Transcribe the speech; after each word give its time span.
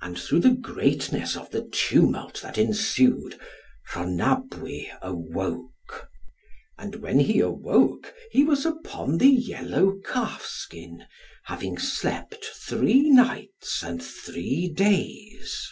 And 0.00 0.18
through 0.18 0.40
the 0.40 0.52
greatness 0.54 1.36
of 1.36 1.50
the 1.50 1.60
tumult 1.68 2.40
that 2.40 2.56
ensued, 2.56 3.38
Rhonabwy 3.92 4.90
awoke. 5.02 6.08
And 6.78 6.94
when 7.02 7.18
he 7.18 7.40
awoke 7.40 8.14
he 8.30 8.42
was 8.42 8.64
upon 8.64 9.18
the 9.18 9.28
yellow 9.28 9.98
calfskin, 10.02 11.04
having 11.44 11.76
slept 11.76 12.42
three 12.42 13.10
nights 13.10 13.82
and 13.82 14.02
three 14.02 14.72
days. 14.72 15.68